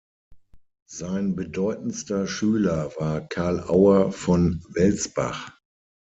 [0.89, 5.51] Sein bedeutendster Schüler war Carl Auer von Welsbach.